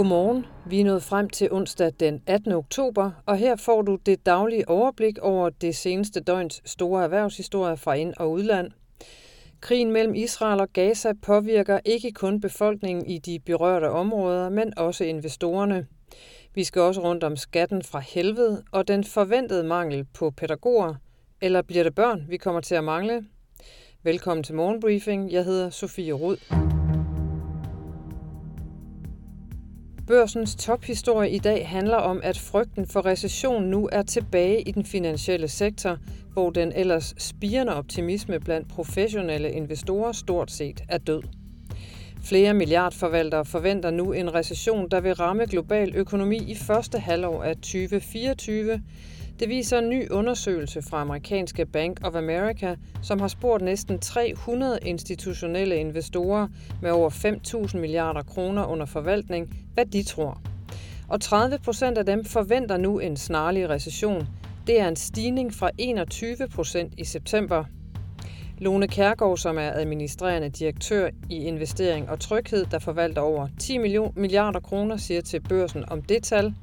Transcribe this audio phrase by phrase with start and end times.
[0.00, 0.46] Godmorgen.
[0.66, 2.52] Vi er nået frem til onsdag den 18.
[2.52, 7.94] oktober, og her får du det daglige overblik over det seneste døgns store erhvervshistorie fra
[7.94, 8.70] ind- og udland.
[9.60, 15.04] Krigen mellem Israel og Gaza påvirker ikke kun befolkningen i de berørte områder, men også
[15.04, 15.86] investorerne.
[16.54, 20.94] Vi skal også rundt om skatten fra helvede og den forventede mangel på pædagoger.
[21.40, 23.24] Eller bliver det børn, vi kommer til at mangle?
[24.02, 25.32] Velkommen til Morgenbriefing.
[25.32, 26.36] Jeg hedder Sofie Rud.
[30.10, 34.84] Børsens tophistorie i dag handler om, at frygten for recession nu er tilbage i den
[34.84, 35.98] finansielle sektor,
[36.32, 41.22] hvor den ellers spirende optimisme blandt professionelle investorer stort set er død.
[42.22, 47.56] Flere milliardforvaltere forventer nu en recession, der vil ramme global økonomi i første halvår af
[47.56, 48.82] 2024,
[49.40, 54.78] det viser en ny undersøgelse fra amerikanske Bank of America, som har spurgt næsten 300
[54.82, 56.48] institutionelle investorer
[56.82, 60.40] med over 5.000 milliarder kroner under forvaltning, hvad de tror.
[61.08, 64.28] Og 30 procent af dem forventer nu en snarlig recession.
[64.66, 67.64] Det er en stigning fra 21 procent i september.
[68.58, 73.78] Lone Kærgaard, som er administrerende direktør i Investering og Tryghed, der forvalter over 10
[74.14, 76.54] milliarder kroner, siger til børsen om det tal.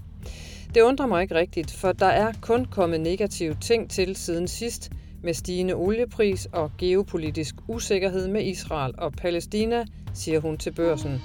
[0.77, 4.91] Det undrer mig ikke rigtigt, for der er kun kommet negative ting til siden sidst,
[5.23, 11.21] med stigende oliepris og geopolitisk usikkerhed med Israel og Palæstina, siger hun til børsen.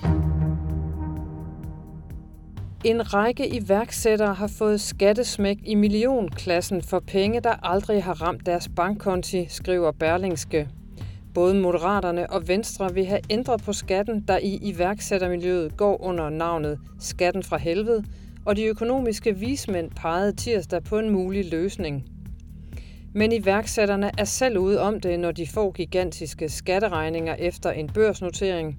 [2.84, 8.69] En række iværksættere har fået skattesmæk i millionklassen for penge, der aldrig har ramt deres
[8.77, 10.69] bankkonti, skriver Berlingske.
[11.34, 16.78] Både Moderaterne og Venstre vil have ændret på skatten, der i iværksættermiljøet går under navnet
[17.00, 18.05] Skatten fra helvede,
[18.44, 22.04] og de økonomiske vismænd pegede tirsdag på en mulig løsning.
[23.14, 28.78] Men iværksætterne er selv ude om det, når de får gigantiske skatteregninger efter en børsnotering.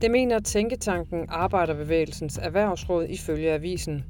[0.00, 4.04] Det mener Tænketanken Arbejderbevægelsens Erhvervsråd ifølge avisen.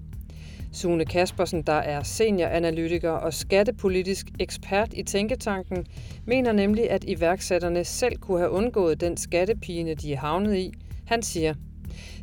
[0.72, 5.86] Sune Kaspersen, der er senioranalytiker og skattepolitisk ekspert i Tænketanken,
[6.26, 10.72] mener nemlig, at iværksætterne selv kunne have undgået den skattepine, de er havnet i.
[11.06, 11.54] Han siger,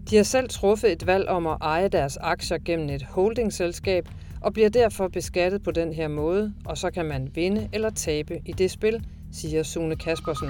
[0.09, 4.09] de har selv truffet et valg om at eje deres aktier gennem et holdingselskab
[4.41, 8.39] og bliver derfor beskattet på den her måde, og så kan man vinde eller tabe
[8.45, 10.49] i det spil, siger Sune Kaspersen.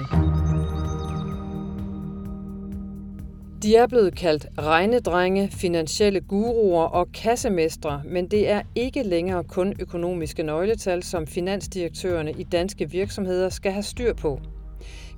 [3.62, 9.74] De er blevet kaldt regnedrenge, finansielle guruer og kassemestre, men det er ikke længere kun
[9.80, 14.40] økonomiske nøgletal, som finansdirektørerne i danske virksomheder skal have styr på.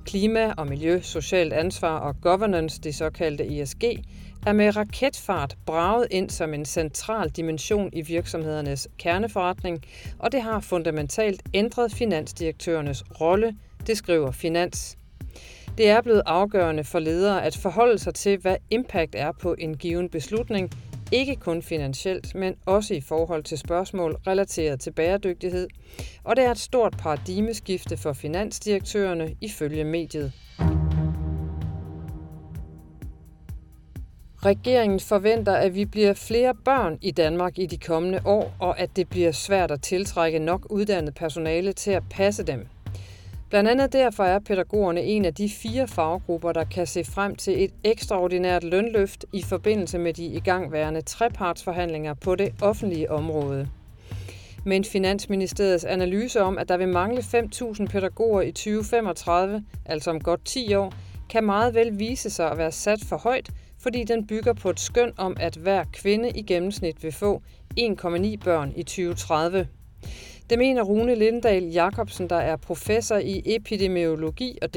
[0.05, 3.83] Klima og miljø, socialt ansvar og governance, det såkaldte ESG,
[4.47, 9.83] er med raketfart braget ind som en central dimension i virksomhedernes kerneforretning,
[10.19, 13.55] og det har fundamentalt ændret finansdirektørernes rolle,
[13.87, 14.97] det skriver Finans.
[15.77, 19.77] Det er blevet afgørende for ledere at forholde sig til, hvad impact er på en
[19.77, 20.71] given beslutning,
[21.11, 25.67] ikke kun finansielt, men også i forhold til spørgsmål relateret til bæredygtighed,
[26.23, 30.31] og det er et stort paradigmeskifte for finansdirektørerne ifølge mediet.
[34.45, 38.95] Regeringen forventer, at vi bliver flere børn i Danmark i de kommende år, og at
[38.95, 42.67] det bliver svært at tiltrække nok uddannet personale til at passe dem.
[43.49, 47.63] Blandt andet derfor er pædagogerne en af de fire faggrupper, der kan se frem til
[47.63, 53.69] et ekstraordinært lønløft i forbindelse med de igangværende trepartsforhandlinger på det offentlige område.
[54.65, 60.45] Men Finansministeriets analyse om, at der vil mangle 5.000 pædagoger i 2035, altså om godt
[60.45, 60.93] 10 år,
[61.29, 64.79] kan meget vel vise sig at være sat for højt, fordi den bygger på et
[64.79, 67.41] skøn om, at hver kvinde i gennemsnit vil få
[67.79, 69.67] 1,9 børn i 2030.
[70.49, 74.73] Det mener Rune Lindahl Jacobsen, der er professor i epidemiologi og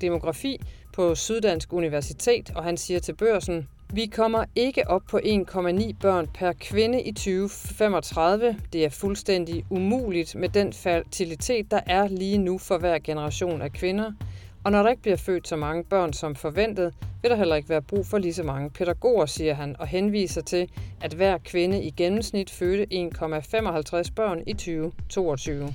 [0.00, 0.60] demografi
[0.92, 6.28] på Syddansk Universitet, og han siger til børsen, vi kommer ikke op på 1,9 børn
[6.34, 8.56] per kvinde i 2035.
[8.72, 13.72] Det er fuldstændig umuligt med den fertilitet, der er lige nu for hver generation af
[13.72, 14.12] kvinder.
[14.64, 17.68] Og når der ikke bliver født så mange børn som forventet, vil der heller ikke
[17.68, 20.70] være brug for lige så mange pædagoger, siger han, og henviser til,
[21.00, 25.68] at hver kvinde i gennemsnit fødte 1,55 børn i 2022.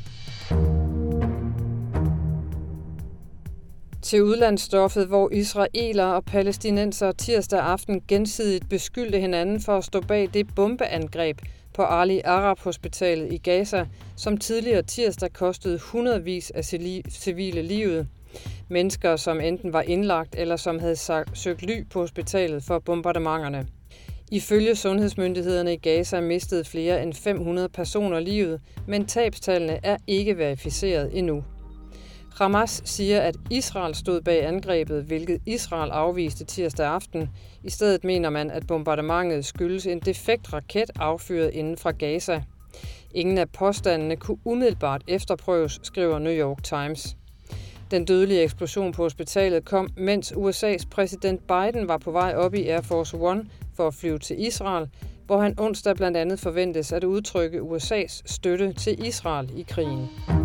[4.01, 10.29] Til udlandsstoffet, hvor israeler og palæstinenser tirsdag aften gensidigt beskyldte hinanden for at stå bag
[10.33, 11.41] det bombeangreb
[11.73, 13.85] på Ali Arab Hospitalet i Gaza,
[14.15, 16.65] som tidligere tirsdag kostede hundredvis af
[17.09, 18.07] civile livet.
[18.69, 23.67] Mennesker, som enten var indlagt eller som havde søgt ly på hospitalet for bombardementerne.
[24.31, 31.17] Ifølge sundhedsmyndighederne i Gaza mistede flere end 500 personer livet, men tabstallene er ikke verificeret
[31.17, 31.43] endnu.
[32.37, 37.29] Hamas siger, at Israel stod bag angrebet, hvilket Israel afviste tirsdag aften.
[37.63, 42.43] I stedet mener man, at bombardementet skyldes en defekt raket affyret inden fra Gaza.
[43.13, 47.17] Ingen af påstandene kunne umiddelbart efterprøves, skriver New York Times.
[47.91, 52.67] Den dødelige eksplosion på hospitalet kom, mens USA's præsident Biden var på vej op i
[52.67, 53.45] Air Force One
[53.75, 54.89] for at flyve til Israel,
[55.25, 60.36] hvor han onsdag blandt andet forventes at udtrykke USA's støtte til Israel i krigen.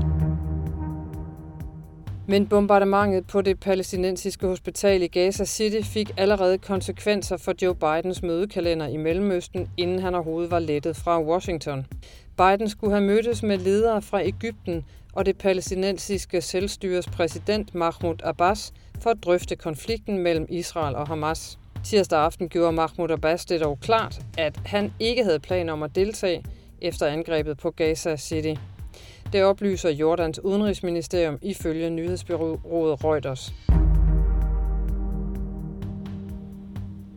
[2.33, 8.23] Men bombardementet på det palæstinensiske hospital i Gaza City fik allerede konsekvenser for Joe Bidens
[8.23, 11.87] mødekalender i Mellemøsten, inden han overhovedet var lettet fra Washington.
[12.37, 18.73] Biden skulle have mødtes med ledere fra Ægypten og det palæstinensiske selvstyres præsident Mahmoud Abbas
[19.01, 21.59] for at drøfte konflikten mellem Israel og Hamas.
[21.85, 25.95] Tirsdag aften gjorde Mahmoud Abbas det dog klart, at han ikke havde planer om at
[25.95, 26.45] deltage
[26.81, 28.55] efter angrebet på Gaza City.
[29.33, 33.53] Det oplyser Jordans udenrigsministerium ifølge nyhedsbyrået Reuters.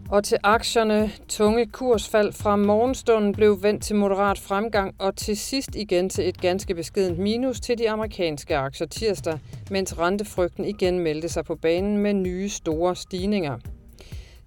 [0.10, 5.76] Og til aktierne, tunge kursfald fra morgenstunden blev vendt til moderat fremgang og til sidst
[5.76, 9.40] igen til et ganske beskedent minus til de amerikanske aktier tirsdag,
[9.72, 13.60] mens rentefrygten igen meldte sig på banen med nye store stigninger.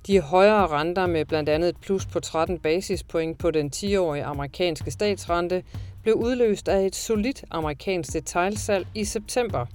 [0.06, 4.90] De højere renter med blandt andet et plus på 13 basispoint på den 10-årige amerikanske
[4.90, 5.62] statsrente
[6.02, 9.66] blev udløst af et solidt amerikansk detailsalg i september.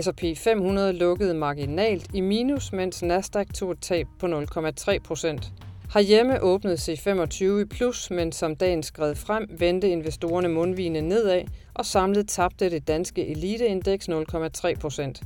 [0.00, 5.52] S&P 500 lukkede marginalt i minus, mens Nasdaq tog et tab på 0,3 procent.
[5.94, 11.42] Herhjemme åbnede C25 i plus, men som dagen skred frem, vendte investorerne mundvigende nedad,
[11.74, 15.22] og samlet tabte det danske eliteindeks 0,3 procent.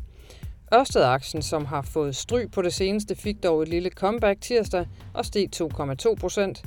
[0.74, 5.24] Ørsted-aktien, som har fået stry på det seneste, fik dog et lille comeback tirsdag og
[5.24, 6.64] steg 2,2 procent.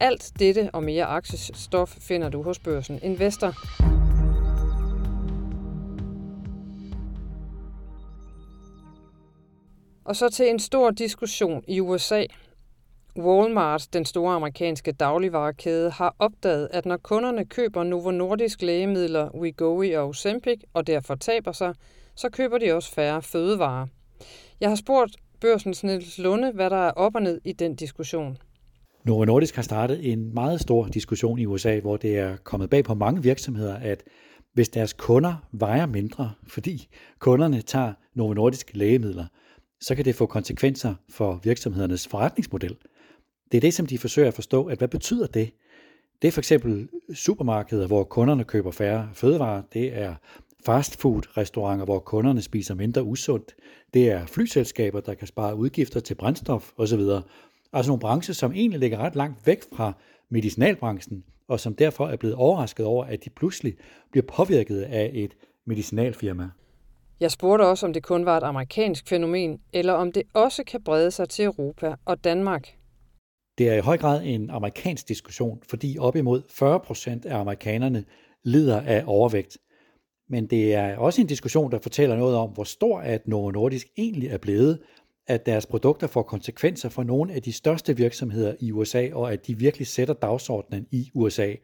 [0.00, 3.54] Alt dette og mere aktiestof finder du hos Børsen Investor.
[10.04, 12.24] Og så til en stor diskussion i USA.
[13.18, 19.96] Walmart, den store amerikanske dagligvarekæde, har opdaget, at når kunderne køber Novo Nordisk lægemidler Wegovy
[19.96, 21.74] og Ozempic og derfor taber sig,
[22.16, 23.86] så køber de også færre fødevarer.
[24.60, 28.38] Jeg har spurgt børsens Niels Lunde, hvad der er op og ned i den diskussion.
[29.04, 32.84] Novo Nordisk har startet en meget stor diskussion i USA, hvor det er kommet bag
[32.84, 34.02] på mange virksomheder, at
[34.54, 36.88] hvis deres kunder vejer mindre, fordi
[37.18, 39.26] kunderne tager Novo Nordisk lægemidler,
[39.80, 42.76] så kan det få konsekvenser for virksomhedernes forretningsmodel.
[43.52, 45.50] Det er det, som de forsøger at forstå, at hvad betyder det?
[46.22, 49.62] Det er for eksempel supermarkeder, hvor kunderne køber færre fødevarer.
[49.72, 50.14] Det er
[50.66, 53.54] fastfood-restauranter, hvor kunderne spiser mindre usundt.
[53.94, 57.00] Det er flyselskaber, der kan spare udgifter til brændstof osv.
[57.72, 59.92] Altså nogle brancher, som egentlig ligger ret langt væk fra
[60.30, 63.74] medicinalbranchen, og som derfor er blevet overrasket over, at de pludselig
[64.10, 65.36] bliver påvirket af et
[65.66, 66.48] medicinalfirma.
[67.20, 70.82] Jeg spurgte også, om det kun var et amerikansk fænomen, eller om det også kan
[70.82, 72.68] brede sig til Europa og Danmark.
[73.58, 78.04] Det er i høj grad en amerikansk diskussion, fordi op imod 40 procent af amerikanerne
[78.44, 79.58] lider af overvægt.
[80.32, 83.88] Men det er også en diskussion, der fortæller noget om, hvor stor at Novo Nordisk
[83.96, 84.78] egentlig er blevet,
[85.26, 89.46] at deres produkter får konsekvenser for nogle af de største virksomheder i USA, og at
[89.46, 91.54] de virkelig sætter dagsordenen i USA.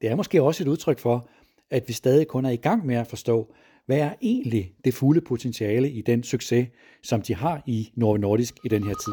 [0.00, 1.28] Det er måske også et udtryk for,
[1.70, 3.54] at vi stadig kun er i gang med at forstå,
[3.86, 6.68] hvad er egentlig det fulde potentiale i den succes,
[7.02, 9.12] som de har i Novo Nordisk i den her tid.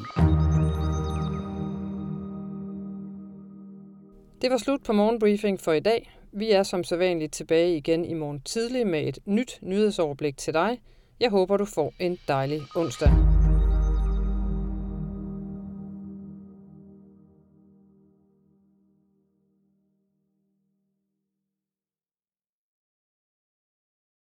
[4.41, 6.16] Det var slut på morgenbriefing for i dag.
[6.37, 10.81] Vi er som sædvanligt tilbage igen i morgen tidlig med et nyt nyhedsoverblik til dig.
[11.19, 13.36] Jeg håber, du får en dejlig onsdag.